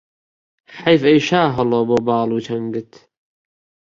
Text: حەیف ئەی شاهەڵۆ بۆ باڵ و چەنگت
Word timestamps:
حەیف 0.83 1.01
ئەی 1.07 1.19
شاهەڵۆ 1.27 1.79
بۆ 1.87 1.97
باڵ 2.07 2.29
و 2.33 2.39
چەنگت 2.47 2.91